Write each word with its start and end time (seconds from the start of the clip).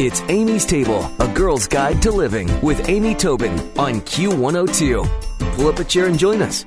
It's 0.00 0.22
Amy's 0.22 0.66
Table, 0.66 1.08
a 1.20 1.28
girl's 1.28 1.68
guide 1.68 2.02
to 2.02 2.10
living 2.10 2.50
with 2.62 2.88
Amy 2.88 3.14
Tobin 3.14 3.52
on 3.78 4.00
Q102. 4.00 5.54
Pull 5.54 5.68
up 5.68 5.78
a 5.78 5.84
chair 5.84 6.06
and 6.06 6.18
join 6.18 6.42
us. 6.42 6.64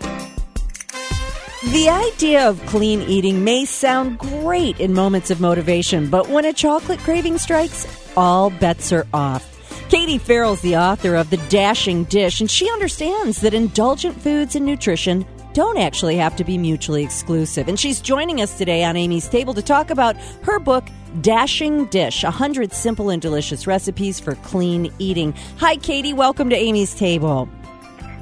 The 1.74 1.90
idea 1.90 2.48
of 2.48 2.66
clean 2.68 3.02
eating 3.02 3.44
may 3.44 3.66
sound 3.66 4.18
great 4.18 4.79
in 4.79 4.94
moments 4.94 5.29
of 5.29 5.42
motivation, 5.42 6.10
but 6.10 6.29
when 6.29 6.46
a 6.46 6.53
chocolate 6.53 6.99
craving 6.99 7.37
strikes, 7.37 7.85
all 8.15 8.49
bets 8.49 8.94
are 8.94 9.05
off. 9.13 9.46
Katie 9.89 10.19
Farrell's 10.19 10.62
the 10.62 10.78
author 10.78 11.15
of 11.15 11.29
The 11.29 11.44
Dashing 11.49 12.05
Dish, 12.05 12.39
and 12.39 12.49
she 12.49 12.69
understands 12.69 13.41
that 13.41 13.53
indulgent 13.53 14.21
foods 14.21 14.55
and 14.55 14.65
nutrition 14.65 15.25
don't 15.51 15.79
actually 15.79 16.16
have 16.16 16.38
to 16.38 16.45
be 16.45 16.57
mutually 16.57 17.03
exclusive. 17.03 17.67
And 17.67 17.77
she's 17.77 17.99
joining 17.99 18.39
us 18.39 18.57
today 18.57 18.85
on 18.85 18.95
Amy's 18.95 19.27
Table 19.27 19.53
to 19.55 19.62
talk 19.62 19.89
about 19.89 20.16
her 20.44 20.59
book, 20.59 20.88
Dashing 21.21 21.85
Dish 21.85 22.23
100 22.23 22.72
Simple 22.73 23.09
and 23.09 23.22
Delicious 23.22 23.68
Recipes 23.68 24.20
for 24.20 24.36
Clean 24.36 24.91
Eating. 25.00 25.34
Hi, 25.58 25.76
Katie. 25.76 26.13
Welcome 26.13 26.49
to 26.49 26.55
Amy's 26.55 26.94
Table. 26.94 27.49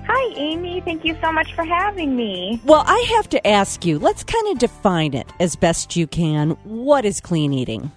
Hi, 0.08 0.34
Amy. 0.36 0.82
Thank 0.82 1.04
you 1.04 1.18
so 1.22 1.32
much 1.32 1.54
for 1.56 1.64
having 1.64 2.16
me. 2.16 2.62
Well, 2.64 2.84
I 2.86 3.00
have 3.16 3.28
to 3.30 3.48
ask 3.48 3.84
you, 3.86 3.98
let's 3.98 4.24
kind 4.24 4.48
of 4.50 4.60
define 4.60 5.14
it 5.14 5.28
as 5.40 5.56
best 5.56 5.96
you 5.96 6.06
can. 6.06 6.52
What 6.64 7.06
is 7.06 7.20
clean 7.20 7.54
eating? 7.54 7.92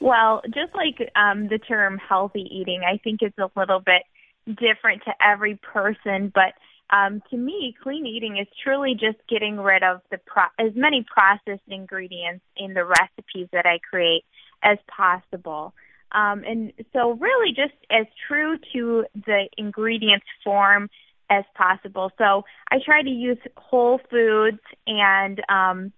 Well, 0.00 0.42
just 0.46 0.74
like 0.74 1.10
um, 1.14 1.48
the 1.48 1.58
term 1.58 1.98
healthy 1.98 2.42
eating, 2.50 2.82
I 2.84 2.98
think 2.98 3.22
it's 3.22 3.38
a 3.38 3.50
little 3.56 3.80
bit 3.80 4.02
different 4.46 5.02
to 5.04 5.12
every 5.24 5.56
person, 5.56 6.32
but 6.34 6.54
um, 6.90 7.22
to 7.30 7.36
me, 7.36 7.74
clean 7.82 8.06
eating 8.06 8.38
is 8.38 8.46
truly 8.62 8.94
just 8.94 9.18
getting 9.28 9.58
rid 9.58 9.82
of 9.82 10.00
the 10.10 10.18
pro- 10.18 10.44
as 10.58 10.72
many 10.74 11.04
processed 11.12 11.66
ingredients 11.68 12.44
in 12.56 12.74
the 12.74 12.84
recipes 12.84 13.48
that 13.52 13.66
I 13.66 13.78
create 13.78 14.24
as 14.62 14.78
possible. 14.88 15.74
Um, 16.12 16.44
and 16.44 16.72
so 16.92 17.12
really 17.12 17.50
just 17.50 17.74
as 17.90 18.06
true 18.28 18.58
to 18.72 19.04
the 19.14 19.48
ingredients 19.58 20.26
form 20.44 20.88
as 21.28 21.44
possible. 21.56 22.12
So 22.18 22.44
I 22.70 22.78
try 22.84 23.02
to 23.02 23.10
use 23.10 23.38
whole 23.56 24.00
foods 24.08 24.60
and 24.86 25.42
um, 25.48 25.92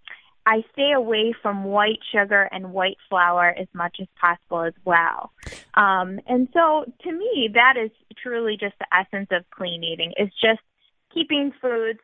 I 0.46 0.64
stay 0.72 0.92
away 0.92 1.34
from 1.42 1.64
white 1.64 1.98
sugar 2.10 2.48
and 2.50 2.72
white 2.72 2.96
flour 3.10 3.54
as 3.58 3.68
much 3.74 3.98
as 4.00 4.06
possible 4.18 4.62
as 4.62 4.72
well. 4.86 5.30
Um, 5.74 6.20
and 6.26 6.48
so 6.54 6.90
to 7.02 7.12
me, 7.12 7.50
that 7.52 7.74
is 7.76 7.90
truly 8.22 8.56
just 8.58 8.74
the 8.78 8.86
essence 8.90 9.28
of 9.30 9.44
clean 9.50 9.84
eating. 9.84 10.14
It's 10.16 10.34
just 10.40 10.60
keeping 11.18 11.52
foods 11.60 12.00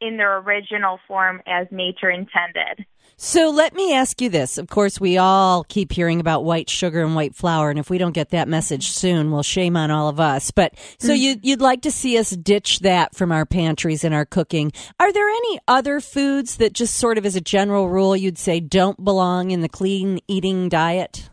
in 0.00 0.16
their 0.16 0.38
original 0.38 0.98
form 1.08 1.40
as 1.46 1.66
nature 1.70 2.10
intended. 2.10 2.86
So 3.16 3.50
let 3.50 3.74
me 3.74 3.94
ask 3.94 4.20
you 4.20 4.28
this. 4.28 4.58
Of 4.58 4.68
course, 4.68 5.00
we 5.00 5.18
all 5.18 5.64
keep 5.64 5.92
hearing 5.92 6.18
about 6.18 6.44
white 6.44 6.70
sugar 6.70 7.02
and 7.02 7.14
white 7.14 7.34
flour, 7.34 7.70
and 7.70 7.78
if 7.78 7.90
we 7.90 7.98
don't 7.98 8.12
get 8.12 8.30
that 8.30 8.48
message 8.48 8.88
soon, 8.88 9.30
well, 9.30 9.42
shame 9.42 9.76
on 9.76 9.90
all 9.90 10.08
of 10.08 10.18
us. 10.18 10.50
But 10.50 10.74
so 10.98 11.12
mm-hmm. 11.12 11.22
you, 11.22 11.36
you'd 11.42 11.60
like 11.60 11.82
to 11.82 11.90
see 11.90 12.18
us 12.18 12.30
ditch 12.30 12.80
that 12.80 13.14
from 13.14 13.30
our 13.30 13.46
pantries 13.46 14.02
and 14.02 14.14
our 14.14 14.24
cooking. 14.24 14.72
Are 14.98 15.12
there 15.12 15.28
any 15.28 15.60
other 15.68 16.00
foods 16.00 16.56
that 16.56 16.72
just 16.72 16.94
sort 16.94 17.18
of 17.18 17.26
as 17.26 17.36
a 17.36 17.40
general 17.40 17.88
rule 17.88 18.16
you'd 18.16 18.38
say 18.38 18.60
don't 18.60 19.02
belong 19.04 19.50
in 19.50 19.60
the 19.60 19.68
clean 19.68 20.20
eating 20.26 20.68
diet? 20.68 21.30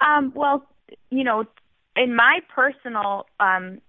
Um, 0.00 0.32
well, 0.34 0.66
you 1.10 1.22
know, 1.22 1.44
in 1.94 2.16
my 2.16 2.40
personal 2.52 3.26
um, 3.38 3.80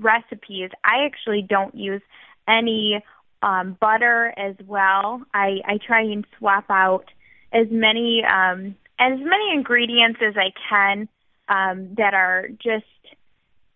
recipes, 0.00 0.70
I 0.84 1.04
actually 1.04 1.42
don't 1.42 1.74
use 1.74 2.02
any 2.48 3.02
um, 3.42 3.76
butter 3.80 4.32
as 4.36 4.54
well. 4.66 5.22
I, 5.32 5.60
I 5.66 5.78
try 5.86 6.02
and 6.02 6.26
swap 6.38 6.64
out 6.70 7.04
as 7.52 7.66
many 7.70 8.22
um, 8.24 8.74
as 8.98 9.18
many 9.18 9.52
ingredients 9.52 10.20
as 10.26 10.34
I 10.36 10.52
can 10.68 11.08
um, 11.48 11.94
that 11.96 12.14
are 12.14 12.48
just 12.62 12.84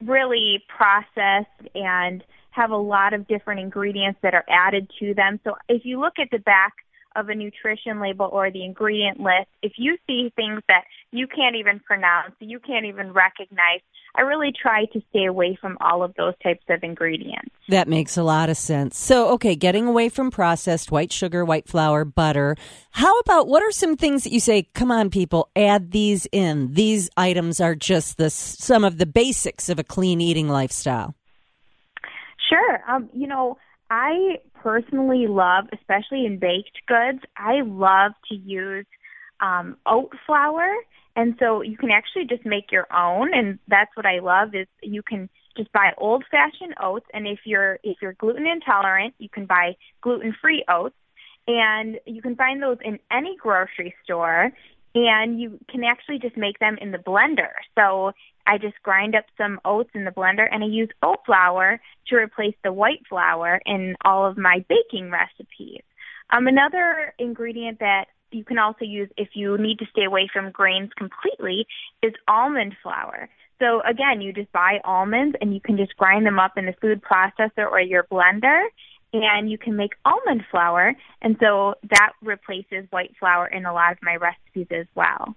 really 0.05 0.65
processed 0.69 1.75
and 1.75 2.23
have 2.51 2.71
a 2.71 2.77
lot 2.77 3.15
of 3.15 3.27
different 3.27 3.61
ingredients 3.61 4.19
that 4.23 4.35
are 4.35 4.45
added 4.49 4.91
to 5.01 5.15
them. 5.15 5.41
So 5.45 5.57
if 5.69 5.85
you 5.85 6.01
look 6.01 6.15
at 6.19 6.29
the 6.31 6.39
back 6.39 6.73
of 7.19 7.29
a 7.29 7.35
nutrition 7.35 8.01
label 8.01 8.29
or 8.31 8.51
the 8.51 8.65
ingredient 8.65 9.19
list, 9.19 9.49
if 9.63 9.73
you 9.77 9.97
see 10.07 10.33
things 10.37 10.63
that 10.69 10.85
you 11.11 11.27
can't 11.27 11.57
even 11.57 11.81
pronounce, 11.81 12.35
you 12.39 12.61
can't 12.61 12.87
even 12.87 13.13
recognize, 13.13 13.81
I 14.15 14.23
really 14.23 14.53
try 14.53 14.85
to 14.87 15.03
stay 15.11 15.25
away 15.25 15.59
from 15.61 15.79
all 15.81 16.03
of 16.03 16.15
those 16.15 16.35
types 16.43 16.65
of 16.69 16.83
ingredients. 16.83 17.51
That 17.69 17.89
makes 17.89 18.17
a 18.17 18.23
lot 18.23 18.51
of 18.51 18.57
sense. 18.57 18.99
So, 18.99 19.29
okay, 19.35 19.55
getting 19.55 19.87
away 19.87 20.09
from 20.09 20.31
processed 20.31 20.91
white 20.91 21.13
sugar, 21.13 21.45
white 21.45 21.69
flour, 21.69 22.05
butter. 22.05 22.57
How 22.91 23.19
about 23.21 23.49
what 23.49 23.63
are 23.63 23.73
some 23.73 23.97
things 23.97 24.25
that 24.25 24.33
you 24.33 24.41
say, 24.41 24.69
come 24.75 24.91
on, 24.91 25.11
people, 25.11 25.49
add 25.57 25.91
these 25.91 26.27
in? 26.33 26.75
These 26.75 27.11
items 27.17 27.61
are 27.61 27.75
just 27.75 28.17
the, 28.17 28.31
some 28.31 28.85
of 28.85 28.99
the 28.99 29.07
basics 29.07 29.69
of 29.69 29.79
a 29.79 29.85
clean 29.85 30.21
eating 30.21 30.49
lifestyle. 30.49 31.15
Sure. 32.49 32.81
Um, 32.89 33.11
you 33.13 33.27
know, 33.27 33.59
I 33.91 34.39
personally 34.55 35.27
love, 35.27 35.67
especially 35.73 36.27
in 36.27 36.39
baked 36.39 36.79
goods, 36.87 37.21
I 37.37 37.63
love 37.65 38.13
to 38.29 38.35
use 38.35 38.87
um, 39.41 39.77
oat 39.87 40.13
flour. 40.27 40.69
And 41.17 41.35
so 41.39 41.63
you 41.63 41.77
can 41.77 41.91
actually 41.91 42.27
just 42.27 42.45
make 42.45 42.71
your 42.71 42.87
own. 42.95 43.33
And 43.35 43.59
that's 43.67 43.91
what 43.97 44.07
I 44.07 44.21
love 44.21 44.55
is 44.55 44.67
you 44.83 45.03
can 45.03 45.29
just 45.57 45.73
buy 45.73 45.93
old 45.99 46.25
fashioned 46.31 46.75
oats. 46.81 47.07
And 47.13 47.27
if 47.27 47.41
you're, 47.45 47.79
if 47.83 47.99
you're 48.01 48.13
gluten 48.13 48.47
intolerant, 48.47 49.15
you 49.19 49.29
can 49.29 49.47
buy 49.47 49.77
gluten 50.01 50.35
free 50.41 50.65
oats. 50.69 50.95
And 51.47 51.99
you 52.07 52.21
can 52.21 52.37
find 52.37 52.63
those 52.63 52.77
in 52.85 52.99
any 53.11 53.37
grocery 53.37 53.95
store 54.05 54.53
and 55.07 55.41
you 55.41 55.59
can 55.71 55.85
actually 55.85 56.19
just 56.19 56.37
make 56.37 56.59
them 56.59 56.77
in 56.81 56.91
the 56.91 56.99
blender. 56.99 57.53
So 57.77 58.13
I 58.47 58.59
just 58.59 58.83
grind 58.83 59.15
up 59.15 59.25
some 59.37 59.61
oats 59.65 59.91
in 59.95 60.05
the 60.05 60.11
blender 60.11 60.49
and 60.51 60.65
I 60.65 60.67
use 60.67 60.89
oat 61.03 61.19
flour 61.27 61.81
to 62.09 62.17
replace 62.17 62.55
the 62.65 62.73
white 62.73 63.07
flour 63.09 63.61
in 63.67 63.95
all 64.05 64.27
of 64.27 64.39
my 64.39 64.65
baking 64.69 65.11
recipes. 65.11 65.83
Um, 66.31 66.47
another 66.47 67.15
ingredient 67.19 67.79
that 67.81 68.07
you 68.31 68.45
can 68.45 68.59
also 68.59 68.85
use 68.85 69.09
if 69.17 69.29
you 69.35 69.57
need 69.59 69.79
to 69.79 69.87
stay 69.91 70.05
away 70.05 70.29
from 70.33 70.51
grains 70.51 70.91
completely 70.97 71.67
is 72.03 72.13
almond 72.27 72.75
flour. 72.83 73.29
So 73.59 73.81
again, 73.89 74.21
you 74.21 74.33
just 74.33 74.53
buy 74.53 74.79
almonds 74.85 75.37
and 75.41 75.53
you 75.53 75.61
can 75.61 75.77
just 75.77 75.97
grind 75.97 76.25
them 76.25 76.39
up 76.39 76.53
in 76.57 76.67
the 76.67 76.75
food 76.81 77.03
processor 77.03 77.69
or 77.71 77.81
your 77.81 78.05
blender 78.05 78.61
and 79.13 79.51
you 79.51 79.59
can 79.59 79.77
make 79.77 79.93
almond 80.05 80.45
flour. 80.51 80.95
And 81.23 81.37
so 81.41 81.75
that 81.91 82.13
replaces 82.23 82.87
white 82.91 83.15
flour 83.19 83.47
in 83.47 83.67
a 83.67 83.73
lot 83.73 83.93
of 83.93 83.99
my 84.03 84.17
recipes 84.17 84.67
as 84.71 84.87
well. 84.95 85.35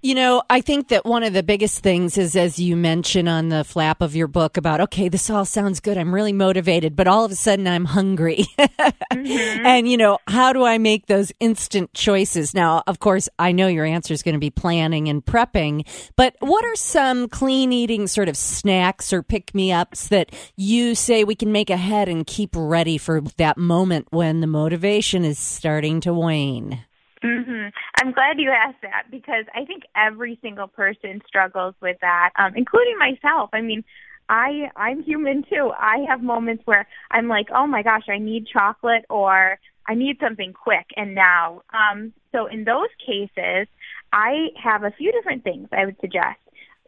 You 0.00 0.14
know, 0.14 0.42
I 0.48 0.60
think 0.60 0.88
that 0.88 1.04
one 1.04 1.24
of 1.24 1.32
the 1.32 1.42
biggest 1.42 1.80
things 1.80 2.16
is, 2.16 2.36
as 2.36 2.60
you 2.60 2.76
mention 2.76 3.26
on 3.26 3.48
the 3.48 3.64
flap 3.64 4.00
of 4.00 4.14
your 4.14 4.28
book, 4.28 4.56
about, 4.56 4.80
okay, 4.82 5.08
this 5.08 5.28
all 5.28 5.44
sounds 5.44 5.80
good. 5.80 5.98
I'm 5.98 6.14
really 6.14 6.32
motivated, 6.32 6.94
but 6.94 7.08
all 7.08 7.24
of 7.24 7.32
a 7.32 7.34
sudden 7.34 7.66
I'm 7.66 7.84
hungry. 7.84 8.46
mm-hmm. 8.60 9.66
And, 9.66 9.88
you 9.88 9.96
know, 9.96 10.18
how 10.28 10.52
do 10.52 10.64
I 10.64 10.78
make 10.78 11.06
those 11.06 11.32
instant 11.40 11.94
choices? 11.94 12.54
Now, 12.54 12.84
of 12.86 13.00
course, 13.00 13.28
I 13.40 13.50
know 13.50 13.66
your 13.66 13.84
answer 13.84 14.14
is 14.14 14.22
going 14.22 14.34
to 14.34 14.38
be 14.38 14.50
planning 14.50 15.08
and 15.08 15.24
prepping, 15.24 15.84
but 16.14 16.36
what 16.38 16.64
are 16.64 16.76
some 16.76 17.28
clean 17.28 17.72
eating 17.72 18.06
sort 18.06 18.28
of 18.28 18.36
snacks 18.36 19.12
or 19.12 19.24
pick 19.24 19.52
me 19.52 19.72
ups 19.72 20.06
that 20.08 20.30
you 20.54 20.94
say 20.94 21.24
we 21.24 21.34
can 21.34 21.50
make 21.50 21.70
ahead 21.70 22.08
and 22.08 22.24
keep 22.24 22.50
ready 22.54 22.98
for 22.98 23.20
that 23.38 23.58
moment 23.58 24.06
when 24.10 24.40
the 24.42 24.46
motivation 24.46 25.24
is 25.24 25.40
starting 25.40 26.00
to 26.02 26.14
wane? 26.14 26.84
Mm-hmm. 27.24 27.68
I'm 28.00 28.12
glad 28.12 28.38
you 28.38 28.50
asked 28.50 28.82
that 28.82 29.10
because 29.10 29.44
I 29.54 29.64
think 29.64 29.82
every 29.96 30.38
single 30.40 30.68
person 30.68 31.20
struggles 31.26 31.74
with 31.80 31.96
that, 32.00 32.30
um, 32.38 32.52
including 32.54 32.96
myself. 32.98 33.50
I 33.52 33.60
mean, 33.60 33.82
I 34.28 34.70
I'm 34.76 35.02
human 35.02 35.42
too. 35.42 35.72
I 35.76 36.04
have 36.08 36.22
moments 36.22 36.62
where 36.66 36.86
I'm 37.10 37.28
like, 37.28 37.48
oh 37.54 37.66
my 37.66 37.82
gosh, 37.82 38.04
I 38.08 38.18
need 38.18 38.46
chocolate 38.46 39.04
or 39.08 39.58
I 39.86 39.94
need 39.94 40.18
something 40.20 40.52
quick 40.52 40.86
and 40.96 41.14
now. 41.14 41.62
Um, 41.72 42.12
so 42.32 42.46
in 42.46 42.64
those 42.64 42.88
cases, 43.04 43.66
I 44.12 44.48
have 44.62 44.84
a 44.84 44.90
few 44.90 45.10
different 45.12 45.44
things 45.44 45.68
I 45.72 45.86
would 45.86 45.96
suggest. 46.00 46.38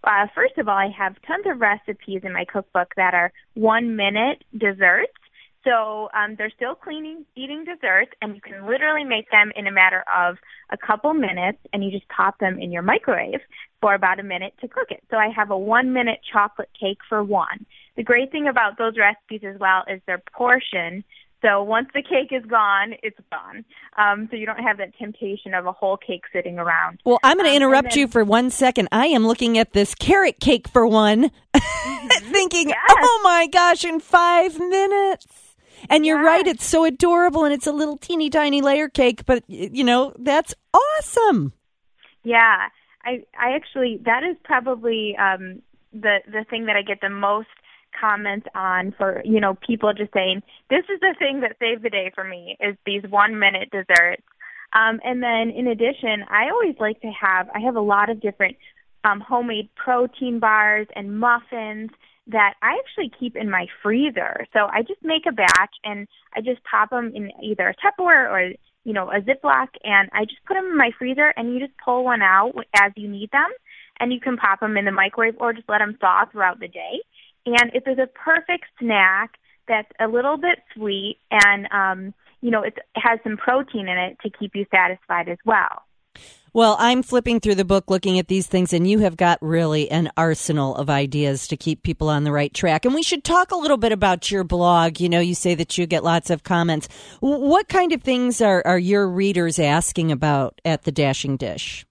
Uh, 0.04 0.26
first 0.34 0.56
of 0.58 0.68
all, 0.68 0.76
I 0.76 0.90
have 0.96 1.16
tons 1.26 1.44
of 1.46 1.60
recipes 1.60 2.22
in 2.24 2.32
my 2.32 2.44
cookbook 2.44 2.94
that 2.96 3.14
are 3.14 3.32
one 3.54 3.96
minute 3.96 4.44
desserts. 4.56 5.12
So 5.64 6.08
um, 6.14 6.36
they're 6.36 6.52
still 6.54 6.74
cleaning, 6.74 7.26
eating 7.36 7.64
desserts, 7.64 8.12
and 8.22 8.34
you 8.34 8.40
can 8.40 8.66
literally 8.66 9.04
make 9.04 9.30
them 9.30 9.52
in 9.54 9.66
a 9.66 9.72
matter 9.72 10.04
of 10.14 10.36
a 10.70 10.78
couple 10.78 11.12
minutes, 11.12 11.58
and 11.72 11.84
you 11.84 11.90
just 11.90 12.08
pop 12.08 12.38
them 12.38 12.58
in 12.58 12.72
your 12.72 12.82
microwave 12.82 13.40
for 13.80 13.94
about 13.94 14.20
a 14.20 14.22
minute 14.22 14.54
to 14.60 14.68
cook 14.68 14.90
it. 14.90 15.02
So 15.10 15.16
I 15.16 15.28
have 15.34 15.50
a 15.50 15.58
one-minute 15.58 16.20
chocolate 16.32 16.70
cake 16.78 16.98
for 17.08 17.22
one. 17.22 17.66
The 17.96 18.02
great 18.02 18.32
thing 18.32 18.48
about 18.48 18.78
those 18.78 18.94
recipes 18.96 19.42
as 19.46 19.60
well 19.60 19.84
is 19.86 20.00
their 20.06 20.22
portion. 20.32 21.04
So 21.42 21.62
once 21.62 21.88
the 21.94 22.02
cake 22.02 22.32
is 22.32 22.44
gone, 22.44 22.94
it's 23.02 23.18
gone. 23.30 23.64
Um, 23.96 24.28
so 24.30 24.36
you 24.36 24.46
don't 24.46 24.62
have 24.62 24.78
that 24.78 24.96
temptation 24.98 25.54
of 25.54 25.66
a 25.66 25.72
whole 25.72 25.96
cake 25.96 26.24
sitting 26.32 26.58
around. 26.58 27.00
Well, 27.04 27.18
I'm 27.22 27.36
going 27.36 27.46
to 27.46 27.50
um, 27.50 27.56
interrupt 27.56 27.90
then, 27.90 28.00
you 28.00 28.08
for 28.08 28.24
one 28.24 28.50
second. 28.50 28.88
I 28.92 29.06
am 29.06 29.26
looking 29.26 29.56
at 29.58 29.72
this 29.72 29.94
carrot 29.94 30.40
cake 30.40 30.68
for 30.68 30.86
one, 30.86 31.30
mm-hmm. 31.54 32.32
thinking, 32.32 32.68
yes. 32.68 32.78
oh 32.88 33.20
my 33.24 33.46
gosh, 33.46 33.84
in 33.84 34.00
five 34.00 34.58
minutes. 34.58 35.49
And 35.88 36.04
you're 36.04 36.22
right, 36.22 36.46
it's 36.46 36.64
so 36.64 36.84
adorable 36.84 37.44
and 37.44 37.54
it's 37.54 37.66
a 37.66 37.72
little 37.72 37.96
teeny 37.96 38.30
tiny 38.30 38.60
layer 38.60 38.88
cake, 38.88 39.24
but 39.24 39.42
you 39.48 39.84
know, 39.84 40.12
that's 40.18 40.54
awesome. 40.74 41.52
Yeah. 42.22 42.68
I 43.04 43.24
I 43.38 43.52
actually 43.52 44.00
that 44.04 44.22
is 44.22 44.36
probably 44.44 45.16
um 45.16 45.62
the 45.92 46.18
the 46.26 46.44
thing 46.48 46.66
that 46.66 46.76
I 46.76 46.82
get 46.82 47.00
the 47.00 47.10
most 47.10 47.48
comments 47.98 48.46
on 48.54 48.92
for 48.96 49.22
you 49.24 49.40
know 49.40 49.56
people 49.66 49.92
just 49.92 50.12
saying 50.12 50.42
this 50.68 50.84
is 50.92 51.00
the 51.00 51.14
thing 51.18 51.40
that 51.40 51.56
saved 51.58 51.82
the 51.82 51.90
day 51.90 52.10
for 52.14 52.24
me 52.24 52.56
is 52.60 52.76
these 52.86 53.02
one 53.10 53.38
minute 53.38 53.68
desserts 53.70 54.22
um 54.72 55.00
and 55.02 55.22
then 55.22 55.50
in 55.50 55.66
addition 55.66 56.24
i 56.28 56.48
always 56.50 56.76
like 56.78 57.00
to 57.00 57.10
have 57.10 57.48
i 57.52 57.58
have 57.58 57.74
a 57.74 57.80
lot 57.80 58.08
of 58.08 58.20
different 58.20 58.56
um 59.02 59.20
homemade 59.20 59.68
protein 59.74 60.38
bars 60.38 60.86
and 60.94 61.18
muffins 61.18 61.90
that 62.26 62.54
i 62.62 62.78
actually 62.78 63.10
keep 63.18 63.36
in 63.36 63.50
my 63.50 63.66
freezer 63.82 64.46
so 64.52 64.66
i 64.72 64.82
just 64.82 65.00
make 65.02 65.24
a 65.28 65.32
batch 65.32 65.74
and 65.84 66.06
i 66.34 66.40
just 66.40 66.60
pop 66.64 66.90
them 66.90 67.12
in 67.14 67.30
either 67.42 67.68
a 67.68 67.74
tupperware 67.74 68.30
or 68.30 68.52
you 68.84 68.92
know 68.92 69.10
a 69.10 69.20
ziploc 69.20 69.68
and 69.84 70.08
i 70.12 70.24
just 70.24 70.44
put 70.46 70.54
them 70.54 70.66
in 70.66 70.76
my 70.76 70.90
freezer 70.98 71.32
and 71.36 71.52
you 71.52 71.60
just 71.60 71.76
pull 71.84 72.04
one 72.04 72.22
out 72.22 72.52
as 72.76 72.92
you 72.96 73.08
need 73.08 73.30
them 73.32 73.50
and 73.98 74.12
you 74.12 74.20
can 74.20 74.36
pop 74.36 74.60
them 74.60 74.76
in 74.76 74.84
the 74.84 74.92
microwave 74.92 75.34
or 75.38 75.52
just 75.52 75.68
let 75.68 75.78
them 75.78 75.96
thaw 76.00 76.24
throughout 76.30 76.60
the 76.60 76.68
day 76.68 77.00
and 77.46 77.72
it 77.74 77.82
is 77.86 77.98
a 77.98 78.06
perfect 78.06 78.64
snack 78.78 79.38
that's 79.70 79.90
a 80.00 80.08
little 80.08 80.36
bit 80.36 80.58
sweet 80.74 81.18
and 81.30 81.68
um, 81.72 82.14
you 82.40 82.50
know 82.50 82.62
it 82.62 82.76
has 82.96 83.18
some 83.22 83.36
protein 83.36 83.88
in 83.88 83.96
it 83.96 84.18
to 84.22 84.30
keep 84.30 84.54
you 84.54 84.66
satisfied 84.70 85.28
as 85.28 85.38
well. 85.46 85.82
Well, 86.52 86.74
I'm 86.80 87.04
flipping 87.04 87.38
through 87.38 87.54
the 87.54 87.64
book 87.64 87.88
looking 87.88 88.18
at 88.18 88.26
these 88.26 88.48
things, 88.48 88.72
and 88.72 88.88
you 88.88 88.98
have 89.00 89.16
got 89.16 89.38
really 89.40 89.88
an 89.88 90.10
arsenal 90.16 90.74
of 90.74 90.90
ideas 90.90 91.46
to 91.48 91.56
keep 91.56 91.84
people 91.84 92.08
on 92.08 92.24
the 92.24 92.32
right 92.32 92.52
track. 92.52 92.84
And 92.84 92.92
we 92.92 93.04
should 93.04 93.22
talk 93.22 93.52
a 93.52 93.56
little 93.56 93.76
bit 93.76 93.92
about 93.92 94.32
your 94.32 94.42
blog. 94.42 94.98
You 94.98 95.08
know, 95.08 95.20
you 95.20 95.36
say 95.36 95.54
that 95.54 95.78
you 95.78 95.86
get 95.86 96.02
lots 96.02 96.28
of 96.28 96.42
comments. 96.42 96.88
What 97.20 97.68
kind 97.68 97.92
of 97.92 98.02
things 98.02 98.40
are, 98.40 98.62
are 98.66 98.80
your 98.80 99.08
readers 99.08 99.60
asking 99.60 100.10
about 100.10 100.60
at 100.64 100.82
the 100.82 100.90
Dashing 100.90 101.36
Dish? 101.36 101.86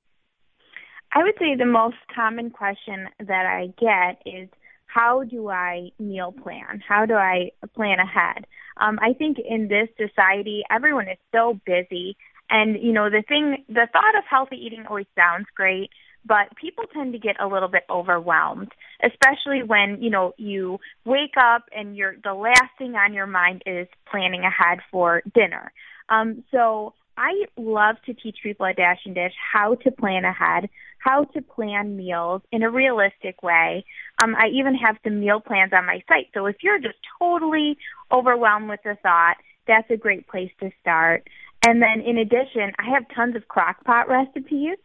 I 1.13 1.23
would 1.23 1.35
say 1.39 1.55
the 1.55 1.65
most 1.65 1.95
common 2.13 2.51
question 2.51 3.07
that 3.19 3.45
I 3.45 3.67
get 3.79 4.21
is 4.25 4.49
how 4.87 5.23
do 5.23 5.49
I 5.49 5.91
meal 5.99 6.33
plan? 6.33 6.83
How 6.85 7.05
do 7.05 7.13
I 7.13 7.51
plan 7.75 7.99
ahead? 7.99 8.45
Um, 8.77 8.97
I 9.01 9.13
think 9.13 9.37
in 9.39 9.67
this 9.67 9.87
society, 9.97 10.63
everyone 10.69 11.07
is 11.07 11.17
so 11.33 11.59
busy. 11.65 12.17
And, 12.49 12.81
you 12.81 12.91
know, 12.91 13.09
the 13.09 13.23
thing, 13.27 13.63
the 13.67 13.87
thought 13.91 14.17
of 14.17 14.23
healthy 14.29 14.57
eating 14.57 14.85
always 14.87 15.05
sounds 15.15 15.45
great, 15.55 15.89
but 16.25 16.55
people 16.59 16.85
tend 16.93 17.13
to 17.13 17.19
get 17.19 17.39
a 17.39 17.47
little 17.47 17.69
bit 17.69 17.83
overwhelmed, 17.89 18.71
especially 19.03 19.63
when, 19.63 20.01
you 20.01 20.09
know, 20.09 20.33
you 20.37 20.79
wake 21.05 21.35
up 21.37 21.65
and 21.71 21.95
you're, 21.95 22.15
the 22.23 22.33
last 22.33 22.71
thing 22.77 22.95
on 22.95 23.13
your 23.13 23.27
mind 23.27 23.61
is 23.65 23.87
planning 24.09 24.43
ahead 24.43 24.79
for 24.91 25.21
dinner. 25.33 25.71
Um, 26.09 26.43
so 26.51 26.93
I 27.17 27.45
love 27.57 27.97
to 28.05 28.13
teach 28.13 28.37
people 28.41 28.65
at 28.65 28.77
Dashing 28.77 29.13
Dish 29.13 29.33
how 29.53 29.75
to 29.75 29.91
plan 29.91 30.25
ahead, 30.25 30.69
how 30.97 31.25
to 31.25 31.41
plan 31.41 31.95
meals 31.95 32.41
in 32.51 32.63
a 32.63 32.69
realistic 32.69 33.43
way. 33.43 33.85
Um, 34.21 34.35
I 34.35 34.47
even 34.47 34.75
have 34.75 34.97
some 35.03 35.19
meal 35.19 35.39
plans 35.39 35.71
on 35.73 35.85
my 35.85 36.01
site. 36.07 36.27
So 36.33 36.45
if 36.47 36.57
you're 36.61 36.79
just 36.79 36.97
totally 37.19 37.77
overwhelmed 38.11 38.69
with 38.69 38.81
the 38.83 38.97
thought, 39.03 39.35
that's 39.67 39.89
a 39.91 39.97
great 39.97 40.27
place 40.27 40.51
to 40.61 40.71
start. 40.81 41.27
And 41.65 41.81
then 41.81 42.01
in 42.05 42.17
addition, 42.17 42.71
I 42.79 42.89
have 42.93 43.03
tons 43.13 43.35
of 43.35 43.47
crock 43.47 43.83
pot 43.83 44.07
recipes. 44.07 44.77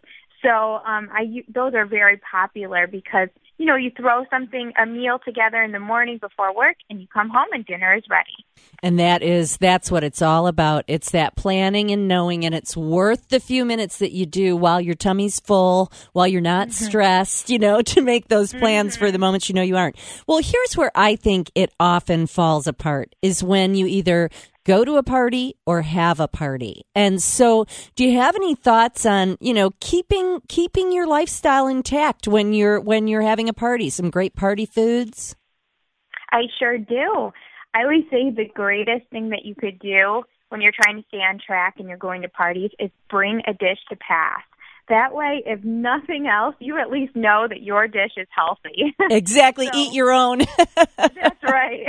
So 0.42 0.50
um, 0.50 1.08
I 1.12 1.42
those 1.48 1.74
are 1.74 1.86
very 1.86 2.20
popular 2.30 2.86
because 2.86 3.28
you 3.56 3.66
know, 3.66 3.76
you 3.76 3.90
throw 3.96 4.24
something, 4.30 4.72
a 4.80 4.84
meal 4.84 5.20
together 5.24 5.62
in 5.62 5.70
the 5.70 5.78
morning 5.78 6.18
before 6.18 6.54
work 6.54 6.76
and 6.90 7.00
you 7.00 7.06
come 7.06 7.30
home 7.30 7.46
and 7.52 7.64
dinner 7.64 7.94
is 7.94 8.02
ready. 8.10 8.44
And 8.82 8.98
that 8.98 9.22
is, 9.22 9.56
that's 9.58 9.90
what 9.92 10.02
it's 10.02 10.20
all 10.20 10.48
about. 10.48 10.84
It's 10.88 11.12
that 11.12 11.36
planning 11.36 11.90
and 11.90 12.08
knowing, 12.08 12.44
and 12.44 12.54
it's 12.54 12.76
worth 12.76 13.28
the 13.28 13.38
few 13.38 13.64
minutes 13.64 13.98
that 13.98 14.12
you 14.12 14.26
do 14.26 14.56
while 14.56 14.80
your 14.80 14.96
tummy's 14.96 15.38
full, 15.38 15.92
while 16.12 16.26
you're 16.26 16.40
not 16.40 16.68
mm-hmm. 16.68 16.84
stressed, 16.84 17.48
you 17.48 17.58
know, 17.58 17.80
to 17.82 18.00
make 18.00 18.28
those 18.28 18.52
plans 18.52 18.94
mm-hmm. 18.94 19.04
for 19.04 19.12
the 19.12 19.18
moments 19.18 19.48
you 19.48 19.54
know 19.54 19.62
you 19.62 19.76
aren't. 19.76 19.96
Well, 20.26 20.38
here's 20.38 20.76
where 20.76 20.90
I 20.94 21.14
think 21.14 21.50
it 21.54 21.72
often 21.78 22.26
falls 22.26 22.66
apart 22.66 23.14
is 23.22 23.42
when 23.42 23.76
you 23.76 23.86
either 23.86 24.30
go 24.64 24.84
to 24.84 24.96
a 24.96 25.02
party 25.02 25.56
or 25.66 25.82
have 25.82 26.20
a 26.20 26.28
party. 26.28 26.84
And 26.94 27.22
so, 27.22 27.66
do 27.96 28.04
you 28.04 28.18
have 28.18 28.34
any 28.34 28.54
thoughts 28.54 29.06
on, 29.06 29.36
you 29.40 29.54
know, 29.54 29.70
keeping 29.80 30.40
keeping 30.48 30.92
your 30.92 31.06
lifestyle 31.06 31.66
intact 31.66 32.26
when 32.26 32.52
you're 32.52 32.80
when 32.80 33.08
you're 33.08 33.22
having 33.22 33.48
a 33.48 33.54
party? 33.54 33.90
Some 33.90 34.10
great 34.10 34.34
party 34.34 34.66
foods? 34.66 35.36
I 36.32 36.42
sure 36.58 36.78
do. 36.78 37.32
I 37.74 37.82
always 37.82 38.04
say 38.10 38.30
the 38.30 38.48
greatest 38.54 39.08
thing 39.10 39.30
that 39.30 39.44
you 39.44 39.54
could 39.54 39.78
do 39.78 40.22
when 40.48 40.60
you're 40.60 40.72
trying 40.72 40.96
to 41.00 41.08
stay 41.08 41.18
on 41.18 41.38
track 41.44 41.74
and 41.78 41.88
you're 41.88 41.98
going 41.98 42.22
to 42.22 42.28
parties 42.28 42.70
is 42.78 42.90
bring 43.10 43.40
a 43.46 43.52
dish 43.52 43.78
to 43.90 43.96
pass. 43.96 44.40
That 44.88 45.14
way, 45.14 45.42
if 45.46 45.64
nothing 45.64 46.26
else, 46.26 46.54
you 46.58 46.78
at 46.78 46.90
least 46.90 47.16
know 47.16 47.46
that 47.48 47.62
your 47.62 47.88
dish 47.88 48.12
is 48.16 48.28
healthy. 48.30 48.94
Exactly. 49.10 49.66
so, 49.66 49.78
Eat 49.78 49.94
your 49.94 50.12
own. 50.12 50.40
that's 50.96 51.42
right. 51.42 51.86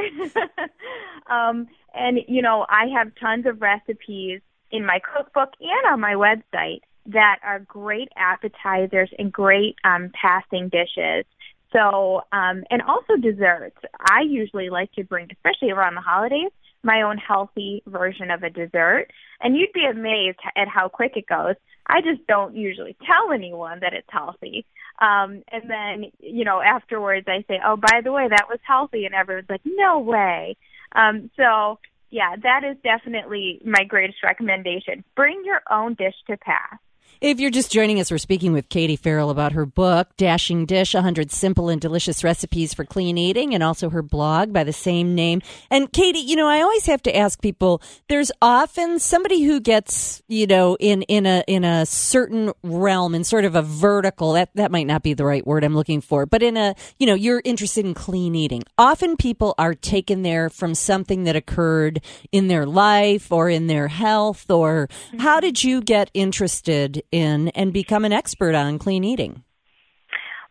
um, 1.30 1.68
and, 1.96 2.20
you 2.28 2.42
know, 2.42 2.66
I 2.70 2.88
have 2.98 3.12
tons 3.20 3.46
of 3.46 3.62
recipes 3.62 4.42
in 4.72 4.86
my 4.86 5.00
cookbook 5.00 5.50
and 5.60 5.94
on 5.94 6.00
my 6.00 6.14
website 6.14 6.82
that 7.08 7.38
are 7.44 7.60
great 7.60 8.10
appetizers 8.18 9.10
and 9.18 9.32
great 9.32 9.76
um, 9.84 10.12
passing 10.20 10.70
dishes. 10.70 11.26
So, 11.72 12.22
um, 12.32 12.64
and 12.70 12.82
also 12.82 13.16
desserts. 13.22 13.78
I 14.00 14.22
usually 14.28 14.70
like 14.70 14.92
to 14.94 15.04
bring, 15.04 15.28
especially 15.32 15.72
around 15.72 15.96
the 15.96 16.02
holidays, 16.02 16.52
my 16.84 17.02
own 17.02 17.18
healthy 17.18 17.84
version 17.86 18.32
of 18.32 18.44
a 18.44 18.50
dessert. 18.50 19.08
And 19.42 19.56
you'd 19.58 19.74
be 19.74 19.86
amazed 19.86 20.40
at 20.56 20.68
how 20.68 20.88
quick 20.88 21.14
it 21.16 21.28
goes. 21.28 21.56
I 21.88 22.02
just 22.02 22.26
don't 22.28 22.56
usually 22.56 22.96
tell 23.06 23.32
anyone 23.32 23.80
that 23.82 23.94
it's 23.94 24.08
healthy. 24.10 24.66
Um, 25.00 25.44
and 25.52 25.70
then, 25.70 26.12
you 26.20 26.46
know, 26.46 26.62
afterwards 26.62 27.28
I 27.28 27.44
say, 27.48 27.60
oh, 27.64 27.76
by 27.76 28.02
the 28.04 28.12
way, 28.12 28.28
that 28.30 28.48
was 28.50 28.60
healthy. 28.64 29.06
And 29.06 29.14
everyone's 29.14 29.50
like, 29.50 29.62
no 29.66 30.00
way. 30.00 30.58
Um, 30.96 31.30
so 31.36 31.80
yeah, 32.10 32.36
that 32.44 32.64
is 32.64 32.78
definitely 32.84 33.62
my 33.66 33.84
greatest 33.84 34.24
recommendation. 34.24 35.04
Bring 35.16 35.44
your 35.46 35.62
own 35.70 35.96
dish 35.96 36.16
to 36.28 36.38
pass. 36.38 36.78
If 37.22 37.40
you're 37.40 37.50
just 37.50 37.72
joining 37.72 38.02
us, 38.02 38.12
we're 38.12 38.18
speaking 38.18 38.52
with 38.52 38.68
Katie 38.68 38.98
Farrell 38.98 39.30
about 39.30 39.54
her 39.54 39.66
book, 39.66 40.10
Dashing 40.18 40.66
Dish 40.66 40.94
100 40.94 41.32
Simple 41.32 41.70
and 41.70 41.80
Delicious 41.80 42.26
Recipes 42.26 42.74
for 42.74 42.84
Clean 42.84 43.18
Eating, 43.18 43.54
and 43.54 43.64
also 43.64 43.90
her 43.90 44.02
blog 44.02 44.52
by 44.52 44.66
the 44.66 44.74
same 44.74 45.16
name. 45.16 45.42
And 45.72 45.92
Katie, 45.92 46.20
you 46.20 46.36
know, 46.36 46.48
I 46.48 46.62
always 46.62 46.86
have 46.88 47.02
to 47.04 47.16
ask 47.16 47.42
people 47.42 47.82
there's 48.10 48.34
often 48.42 49.00
somebody 49.00 49.44
who 49.44 49.62
gets, 49.62 50.22
you 50.28 50.46
know, 50.46 50.76
in, 50.78 51.04
in, 51.04 51.26
a, 51.26 51.44
in 51.48 51.64
a 51.64 51.86
certain 51.86 52.52
realm, 52.64 53.16
in 53.16 53.24
sort 53.24 53.46
of 53.46 53.56
a 53.56 53.62
vertical, 53.62 54.34
that, 54.34 54.50
that 54.56 54.70
might 54.70 54.86
not 54.86 55.02
be 55.02 55.14
the 55.14 55.26
right 55.26 55.48
word 55.48 55.64
I'm 55.64 55.74
looking 55.74 56.02
for, 56.02 56.26
but 56.26 56.44
in 56.44 56.58
a, 56.58 56.76
you 57.00 57.08
know, 57.08 57.16
you're 57.16 57.42
interested 57.46 57.86
in 57.86 57.94
clean 57.94 58.36
eating. 58.36 58.64
Often 58.78 59.18
people 59.18 59.56
are 59.58 59.74
taken 59.74 60.24
there 60.24 60.50
from 60.50 60.76
something 60.76 61.24
that 61.24 61.38
occurred 61.38 62.02
in 62.34 62.50
their 62.50 62.66
life 62.66 63.32
or 63.32 63.50
in 63.50 63.68
their 63.68 63.88
health, 63.88 64.52
or 64.52 64.90
how 65.20 65.38
mm-hmm. 65.38 65.40
did 65.40 65.64
you 65.64 65.82
get 65.82 66.12
interested 66.14 67.02
in 67.12 67.50
and 67.50 67.74
become 67.74 68.06
an 68.06 68.14
expert 68.14 68.56
on 68.56 68.80
clean 68.80 69.04
eating? 69.04 69.44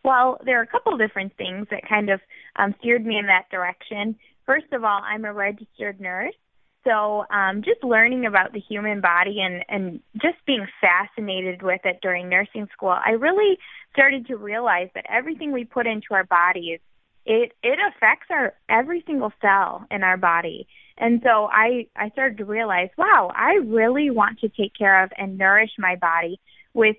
Well, 0.03 0.37
there 0.45 0.59
are 0.59 0.63
a 0.63 0.67
couple 0.67 0.95
different 0.97 1.35
things 1.35 1.67
that 1.71 1.87
kind 1.89 2.09
of 2.09 2.21
um, 2.57 2.75
steered 2.79 3.05
me 3.05 3.17
in 3.17 3.25
that 3.25 3.49
direction. 3.49 4.15
First 4.45 4.71
of 4.71 4.83
all, 4.83 5.01
I'm 5.03 5.25
a 5.25 5.33
registered 5.33 5.99
nurse. 5.99 6.35
So 6.83 7.25
um, 7.31 7.63
just 7.63 7.83
learning 7.83 8.27
about 8.27 8.53
the 8.53 8.59
human 8.59 9.01
body 9.01 9.39
and, 9.41 9.65
and 9.67 9.99
just 10.21 10.37
being 10.45 10.67
fascinated 10.79 11.63
with 11.63 11.81
it 11.83 11.97
during 12.01 12.29
nursing 12.29 12.67
school, 12.71 12.89
I 12.89 13.11
really 13.11 13.57
started 13.91 14.27
to 14.27 14.35
realize 14.35 14.89
that 14.93 15.05
everything 15.09 15.51
we 15.51 15.65
put 15.65 15.87
into 15.87 16.09
our 16.11 16.25
bodies, 16.25 16.79
it, 17.25 17.53
it 17.63 17.79
affects 17.79 18.27
our 18.29 18.53
every 18.69 19.03
single 19.07 19.31
cell 19.41 19.85
in 19.89 20.03
our 20.03 20.17
body. 20.17 20.67
And 20.97 21.21
so 21.23 21.49
I, 21.51 21.87
I 21.95 22.09
started 22.11 22.37
to 22.37 22.45
realize, 22.45 22.89
wow, 22.97 23.31
I 23.35 23.55
really 23.65 24.09
want 24.09 24.39
to 24.39 24.49
take 24.49 24.73
care 24.77 25.03
of 25.03 25.11
and 25.17 25.37
nourish 25.37 25.71
my 25.77 25.95
body 25.95 26.39
with 26.73 26.95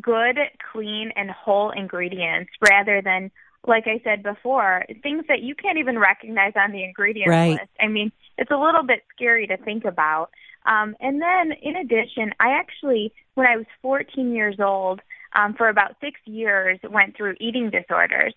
good, 0.00 0.38
clean, 0.72 1.12
and 1.16 1.30
whole 1.30 1.70
ingredients 1.70 2.50
rather 2.60 3.00
than, 3.02 3.30
like 3.66 3.84
I 3.86 4.00
said 4.04 4.22
before, 4.22 4.84
things 5.02 5.24
that 5.28 5.40
you 5.40 5.54
can't 5.54 5.78
even 5.78 5.98
recognize 5.98 6.52
on 6.56 6.72
the 6.72 6.84
ingredient 6.84 7.30
right. 7.30 7.50
list. 7.52 7.70
I 7.80 7.88
mean, 7.88 8.12
it's 8.36 8.50
a 8.50 8.56
little 8.56 8.82
bit 8.82 9.02
scary 9.14 9.46
to 9.46 9.56
think 9.56 9.84
about. 9.84 10.30
Um, 10.66 10.96
and 11.00 11.20
then, 11.20 11.52
in 11.62 11.76
addition, 11.76 12.32
I 12.40 12.50
actually, 12.50 13.12
when 13.34 13.46
I 13.46 13.56
was 13.56 13.66
14 13.82 14.34
years 14.34 14.56
old, 14.60 15.00
um, 15.34 15.54
for 15.54 15.68
about 15.68 15.96
six 16.00 16.20
years, 16.24 16.78
went 16.88 17.16
through 17.16 17.34
eating 17.40 17.70
disorders. 17.70 18.34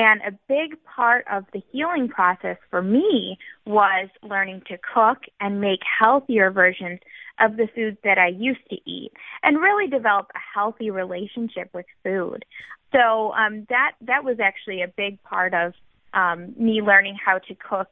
And 0.00 0.22
a 0.22 0.30
big 0.48 0.82
part 0.84 1.26
of 1.30 1.44
the 1.52 1.62
healing 1.70 2.08
process 2.08 2.56
for 2.70 2.80
me 2.80 3.36
was 3.66 4.08
learning 4.22 4.62
to 4.68 4.78
cook 4.78 5.18
and 5.40 5.60
make 5.60 5.80
healthier 5.98 6.50
versions 6.50 7.00
of 7.38 7.58
the 7.58 7.68
foods 7.74 7.98
that 8.02 8.16
I 8.16 8.28
used 8.28 8.66
to 8.70 8.76
eat 8.86 9.12
and 9.42 9.60
really 9.60 9.88
develop 9.88 10.30
a 10.34 10.38
healthy 10.54 10.90
relationship 10.90 11.68
with 11.74 11.84
food. 12.02 12.46
So 12.92 13.32
um, 13.32 13.66
that 13.68 13.92
that 14.00 14.24
was 14.24 14.40
actually 14.40 14.80
a 14.80 14.88
big 14.88 15.22
part 15.22 15.52
of 15.52 15.74
um, 16.14 16.54
me 16.56 16.80
learning 16.80 17.18
how 17.22 17.36
to 17.36 17.54
cook 17.54 17.88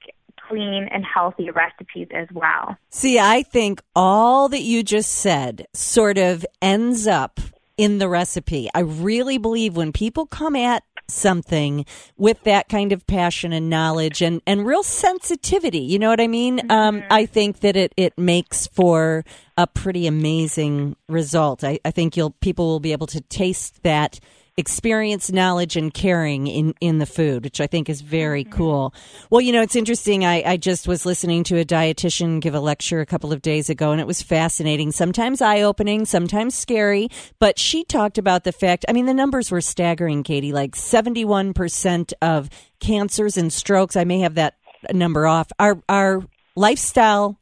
clean 0.48 0.88
and 0.90 1.04
healthy 1.04 1.50
recipes 1.50 2.08
as 2.14 2.28
well. 2.32 2.78
See, 2.88 3.18
I 3.18 3.42
think 3.42 3.82
all 3.94 4.48
that 4.48 4.62
you 4.62 4.82
just 4.82 5.12
said 5.12 5.66
sort 5.74 6.16
of 6.16 6.46
ends 6.62 7.06
up 7.06 7.38
in 7.76 7.98
the 7.98 8.08
recipe. 8.08 8.70
I 8.74 8.80
really 8.80 9.36
believe 9.36 9.76
when 9.76 9.92
people 9.92 10.24
come 10.24 10.56
at 10.56 10.84
something 11.08 11.84
with 12.16 12.42
that 12.44 12.68
kind 12.68 12.92
of 12.92 13.06
passion 13.06 13.52
and 13.52 13.70
knowledge 13.70 14.22
and, 14.22 14.42
and 14.46 14.66
real 14.66 14.82
sensitivity, 14.82 15.80
you 15.80 15.98
know 15.98 16.08
what 16.08 16.20
I 16.20 16.26
mean? 16.26 16.60
Um, 16.60 16.66
mm-hmm. 16.68 16.72
Um, 16.72 17.02
I 17.10 17.26
think 17.26 17.60
that 17.60 17.76
it, 17.76 17.92
it 17.96 18.16
makes 18.16 18.66
for 18.66 19.24
a 19.56 19.66
pretty 19.66 20.06
amazing 20.06 20.96
result. 21.08 21.64
I, 21.64 21.80
I 21.84 21.90
think 21.90 22.16
you'll 22.16 22.30
people 22.30 22.66
will 22.66 22.80
be 22.80 22.92
able 22.92 23.08
to 23.08 23.20
taste 23.20 23.82
that 23.82 24.20
experience, 24.58 25.30
knowledge, 25.30 25.76
and 25.76 25.94
caring 25.94 26.48
in, 26.48 26.74
in 26.80 26.98
the 26.98 27.06
food, 27.06 27.44
which 27.44 27.60
I 27.60 27.68
think 27.68 27.88
is 27.88 28.00
very 28.00 28.44
mm-hmm. 28.44 28.52
cool. 28.52 28.94
Well, 29.30 29.40
you 29.40 29.52
know, 29.52 29.62
it's 29.62 29.76
interesting. 29.76 30.24
I, 30.24 30.42
I 30.44 30.56
just 30.56 30.88
was 30.88 31.06
listening 31.06 31.44
to 31.44 31.58
a 31.58 31.64
dietitian 31.64 32.40
give 32.40 32.56
a 32.56 32.60
lecture 32.60 33.00
a 33.00 33.06
couple 33.06 33.32
of 33.32 33.40
days 33.40 33.70
ago, 33.70 33.92
and 33.92 34.00
it 34.00 34.06
was 34.06 34.20
fascinating, 34.20 34.90
sometimes 34.90 35.40
eye 35.40 35.62
opening, 35.62 36.04
sometimes 36.04 36.56
scary. 36.56 37.08
But 37.38 37.56
she 37.56 37.84
talked 37.84 38.18
about 38.18 38.42
the 38.42 38.50
fact, 38.50 38.84
I 38.88 38.92
mean, 38.92 39.06
the 39.06 39.14
numbers 39.14 39.52
were 39.52 39.60
staggering, 39.60 40.24
Katie, 40.24 40.52
like 40.52 40.74
71% 40.74 42.12
of 42.20 42.50
cancers 42.80 43.36
and 43.36 43.52
strokes, 43.52 43.94
I 43.94 44.02
may 44.02 44.18
have 44.20 44.34
that 44.34 44.56
number 44.92 45.28
off, 45.28 45.52
are, 45.60 45.80
are 45.88 46.24
lifestyle 46.56 47.38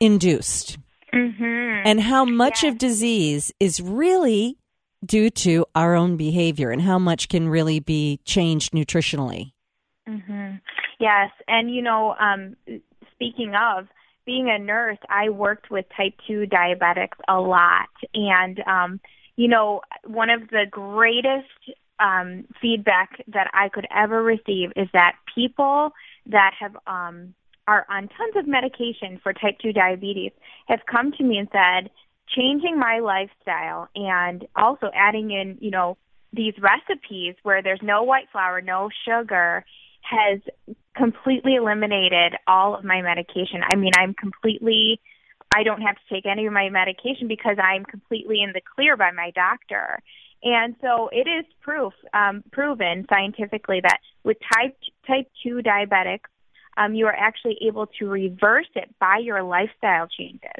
induced. 0.00 0.78
Mm-hmm. 1.12 1.86
And 1.86 2.00
how 2.00 2.24
much 2.24 2.64
of 2.64 2.76
disease 2.76 3.52
is 3.60 3.80
really 3.80 4.58
due 5.04 5.30
to 5.30 5.66
our 5.74 5.94
own 5.94 6.16
behavior 6.16 6.70
and 6.70 6.82
how 6.82 6.98
much 6.98 7.28
can 7.28 7.48
really 7.48 7.80
be 7.80 8.20
changed 8.24 8.72
nutritionally. 8.72 9.52
Mm-hmm. 10.08 10.56
Yes, 11.00 11.30
and 11.48 11.74
you 11.74 11.82
know, 11.82 12.14
um, 12.20 12.56
speaking 13.12 13.54
of 13.54 13.86
being 14.26 14.48
a 14.48 14.58
nurse, 14.58 14.98
I 15.08 15.30
worked 15.30 15.70
with 15.70 15.86
type 15.96 16.14
two 16.26 16.46
diabetics 16.46 17.18
a 17.28 17.40
lot, 17.40 17.88
and 18.14 18.60
um, 18.66 19.00
you 19.36 19.48
know, 19.48 19.80
one 20.06 20.30
of 20.30 20.48
the 20.50 20.66
greatest 20.70 21.48
um, 21.98 22.44
feedback 22.60 23.24
that 23.28 23.50
I 23.52 23.68
could 23.68 23.86
ever 23.94 24.22
receive 24.22 24.70
is 24.76 24.88
that 24.92 25.16
people 25.34 25.90
that 26.26 26.52
have 26.58 26.76
um, 26.86 27.34
are 27.66 27.86
on 27.88 28.08
tons 28.08 28.36
of 28.36 28.46
medication 28.46 29.18
for 29.22 29.32
type 29.32 29.58
2 29.62 29.72
diabetes 29.72 30.32
have 30.66 30.80
come 30.90 31.12
to 31.12 31.24
me 31.24 31.38
and 31.38 31.48
said, 31.52 31.90
changing 32.28 32.78
my 32.78 33.00
lifestyle 33.00 33.88
and 33.94 34.46
also 34.56 34.90
adding 34.94 35.30
in, 35.30 35.58
you 35.60 35.70
know, 35.70 35.96
these 36.32 36.54
recipes 36.60 37.34
where 37.42 37.62
there's 37.62 37.82
no 37.82 38.02
white 38.02 38.28
flour, 38.32 38.60
no 38.60 38.90
sugar 39.06 39.64
has 40.02 40.40
completely 40.96 41.54
eliminated 41.54 42.34
all 42.46 42.74
of 42.74 42.84
my 42.84 43.02
medication. 43.02 43.60
I 43.68 43.76
mean, 43.76 43.92
I'm 43.96 44.14
completely 44.14 45.00
I 45.54 45.62
don't 45.62 45.82
have 45.82 45.94
to 45.94 46.14
take 46.14 46.26
any 46.26 46.46
of 46.46 46.52
my 46.52 46.68
medication 46.68 47.28
because 47.28 47.56
I'm 47.62 47.84
completely 47.84 48.42
in 48.42 48.52
the 48.52 48.60
clear 48.74 48.96
by 48.96 49.12
my 49.12 49.30
doctor. 49.34 50.00
And 50.42 50.74
so 50.80 51.08
it 51.12 51.28
is 51.28 51.44
proof, 51.62 51.92
um, 52.12 52.42
proven 52.52 53.06
scientifically 53.08 53.80
that 53.82 53.98
with 54.24 54.36
type 54.52 54.76
type 55.06 55.30
two 55.42 55.60
diabetics, 55.64 56.28
um, 56.76 56.94
you 56.94 57.06
are 57.06 57.14
actually 57.14 57.56
able 57.66 57.86
to 57.98 58.06
reverse 58.06 58.68
it 58.74 58.88
by 59.00 59.18
your 59.18 59.42
lifestyle 59.42 60.06
changes. 60.06 60.50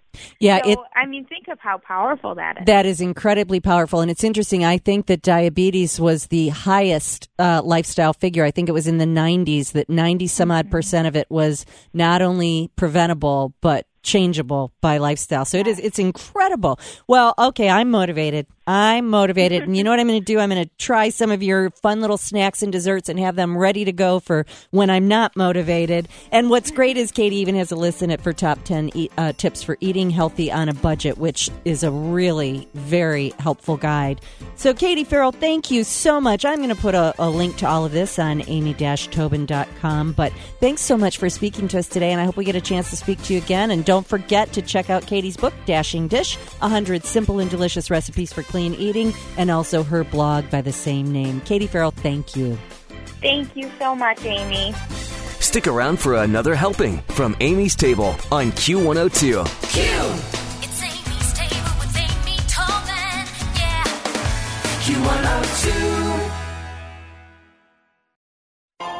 Yeah, 0.41 0.63
so, 0.63 0.71
it, 0.71 0.79
I 0.95 1.07
mean, 1.07 1.25
think 1.27 1.49
of 1.49 1.59
how 1.61 1.79
powerful 1.79 2.35
that 2.37 2.59
is. 2.61 2.67
That 2.67 2.87
is 2.87 3.01
incredibly 3.01 3.61
powerful, 3.61 4.01
and 4.01 4.11
it's 4.11 4.25
interesting. 4.25 4.65
I 4.65 4.79
think 4.79 5.07
that 5.07 5.23
diabetes 5.23 6.01
was 6.01 6.29
the 6.29 6.49
highest 6.49 7.29
uh, 7.39 7.63
lifestyle 7.65 8.13
figure. 8.13 8.45
I 8.45 8.51
think 8.51 8.69
it 8.69 8.73
was 8.73 8.87
in 8.87 8.99
the 8.99 9.05
90s 9.05 9.73
that 9.73 9.89
90 9.89 10.27
some 10.29 10.51
odd 10.51 10.67
mm-hmm. 10.67 10.73
percent 10.73 11.09
of 11.09 11.17
it 11.17 11.31
was 11.31 11.67
not 11.93 12.23
only 12.23 12.71
preventable 12.77 13.55
but 13.61 13.87
changeable 14.05 14.73
by 14.81 14.99
lifestyle. 14.99 15.45
So 15.45 15.59
it 15.59 15.67
is 15.67 15.81
it's 15.81 15.99
incredible. 15.99 16.79
Well, 17.09 17.35
okay, 17.39 17.69
I'm 17.69 17.91
motivated. 17.91 18.47
I'm 18.67 19.11
motivated. 19.11 19.65
and 19.65 19.77
you 19.77 19.85
know 19.85 19.91
what 19.91 20.01
I'm 20.01 20.07
going 20.07 20.21
to 20.21 20.25
do? 20.25 20.39
I'm 20.39 20.49
going 20.49 20.65
to 20.65 20.71
try 20.79 21.11
some 21.11 21.31
of 21.31 21.43
your 21.43 21.71
fun 21.71 22.01
little 22.01 22.17
snacks 22.17 22.63
and 22.63 22.73
desserts 22.73 23.09
and 23.09 23.19
have 23.19 23.37
them 23.37 23.57
ready 23.57 23.85
to 23.85 23.93
go 23.93 24.21
for 24.21 24.47
when 24.71 24.89
I'm 24.91 25.07
not 25.07 25.37
motivated. 25.37 26.09
And 26.33 26.49
what's 26.49 26.71
great 26.71 26.97
is 26.97 27.13
Katie 27.13 27.37
even 27.37 27.55
has 27.57 27.73
a 27.73 27.77
list 27.77 28.03
in 28.03 28.11
it 28.11 28.21
for 28.23 28.33
top 28.33 28.65
10 28.65 28.91
uh, 29.19 29.33
tips 29.33 29.63
for 29.63 29.77
eating 29.81 30.11
healthy 30.11 30.51
on 30.51 30.69
a 30.69 30.75
budget, 30.75 31.19
which 31.19 31.51
is 31.65 31.83
a 31.83 31.91
really 31.91 32.67
very 32.75 33.31
helpful 33.39 33.77
guide. 33.77 34.21
So, 34.57 34.73
Katie 34.73 35.05
Farrell, 35.05 35.33
thank 35.33 35.71
you 35.71 35.85
so 35.85 36.21
much. 36.21 36.45
I'm 36.45 36.57
going 36.57 36.69
to 36.69 36.75
put 36.75 36.95
a, 36.95 37.15
a 37.19 37.29
link 37.29 37.57
to 37.57 37.69
all 37.69 37.85
of 37.85 37.93
this 37.93 38.19
on 38.19 38.43
amy-tobin.com. 38.47 40.13
But 40.13 40.33
thanks 40.61 40.81
so 40.81 40.97
much 40.97 41.19
for 41.19 41.29
speaking 41.29 41.69
to 41.69 41.79
us 41.79 41.89
today. 41.89 42.13
And 42.13 42.21
I 42.21 42.25
hope 42.25 42.37
we 42.37 42.45
get 42.45 42.57
a 42.57 42.61
chance 42.61 42.91
to 42.91 42.97
speak 42.97 43.23
to 43.25 43.35
you 43.35 43.41
again. 43.41 43.71
And 43.71 43.85
don't 43.85 44.07
forget 44.07 44.53
to 44.55 44.63
check 44.63 44.89
out 44.89 45.07
Katie's 45.07 45.37
book, 45.37 45.53
Dashing 45.67 46.09
Dish 46.09 46.37
100 46.37 47.05
Simple 47.05 47.41
and 47.41 47.51
Delicious 47.51 47.91
Recipes 47.91 48.33
for 48.33 48.43
clean 48.55 48.75
eating, 48.75 49.13
and 49.37 49.51
also 49.51 49.83
her 49.83 50.05
blog 50.05 50.49
by 50.49 50.61
the 50.63 50.71
same 50.71 51.11
name. 51.11 51.41
Katie 51.41 51.67
Farrell, 51.67 51.91
thank 51.91 52.37
you. 52.37 52.57
Thank 53.21 53.57
you 53.57 53.69
so 53.81 53.97
much, 53.97 54.25
Amy. 54.25 54.73
Stick 55.41 55.67
around 55.67 55.99
for 55.99 56.15
another 56.23 56.55
helping 56.55 56.99
from 57.19 57.35
Amy's 57.41 57.75
Table 57.75 58.15
on 58.31 58.53
Q102. 58.53 59.45
Q! 59.73 59.83
It's 60.63 60.81
Amy's 60.85 61.33
Table 61.33 61.73
with 61.81 61.97
Amy 61.99 62.37
Tobin. 62.47 63.27
Yeah. 63.59 63.83
Q102. 64.85 66.31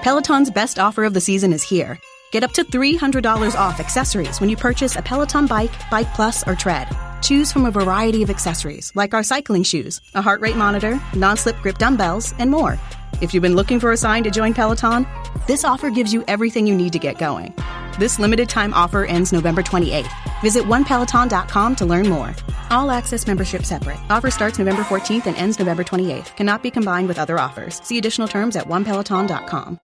Peloton's 0.03 0.51
best 0.51 0.81
offer 0.81 1.05
of 1.05 1.15
the 1.15 1.21
season 1.21 1.53
is 1.53 1.63
here. 1.63 2.01
Get 2.33 2.43
up 2.43 2.51
to 2.55 2.65
$300 2.65 3.55
off 3.55 3.79
accessories 3.79 4.41
when 4.41 4.51
you 4.51 4.57
purchase 4.57 4.97
a 4.97 5.03
Peloton 5.03 5.47
bike, 5.47 5.71
Bike 5.93 6.13
Plus, 6.13 6.43
or 6.49 6.57
Tread. 6.57 6.89
Choose 7.25 7.51
from 7.51 7.65
a 7.65 7.71
variety 7.71 8.23
of 8.23 8.29
accessories 8.29 8.93
like 8.95 9.15
our 9.15 9.23
cycling 9.23 9.63
shoes, 9.63 10.03
a 10.15 10.21
heart 10.21 10.43
rate 10.43 10.57
monitor, 10.57 11.01
non 11.15 11.39
slip 11.39 11.57
grip 11.63 11.79
dumbbells, 11.79 12.35
and 12.39 12.51
more. 12.51 12.79
If 13.23 13.33
you've 13.33 13.43
been 13.43 13.57
looking 13.57 13.81
for 13.81 13.93
a 13.93 13.97
sign 13.97 14.25
to 14.25 14.31
join 14.31 14.53
Peloton, 14.53 15.07
this 15.47 15.65
offer 15.65 15.89
gives 15.89 16.13
you 16.13 16.23
everything 16.29 16.67
you 16.67 16.75
need 16.75 16.93
to 16.93 16.99
get 16.99 17.17
going. 17.17 17.55
This 17.99 18.19
limited 18.19 18.51
time 18.51 18.75
offer 18.75 19.07
ends 19.07 19.33
November 19.33 19.63
28th. 19.63 20.11
Visit 20.43 20.65
onepeloton.com 20.65 21.77
to 21.77 21.87
learn 21.87 22.11
more. 22.11 22.35
All 22.69 22.91
access 22.91 23.27
membership 23.27 23.65
separate. 23.65 23.99
Offer 24.11 24.31
starts 24.31 24.59
November 24.59 24.83
14th 24.83 25.25
and 25.25 25.37
ends 25.39 25.59
November 25.59 25.83
28th. 25.83 26.37
Cannot 26.37 26.63
be 26.63 26.71
combined 26.71 27.09
with 27.09 27.19
other 27.19 27.39
offers. 27.39 27.81
See 27.83 27.97
additional 27.97 28.29
terms 28.29 28.55
at 28.55 28.69
onepeloton.com. 28.69 29.81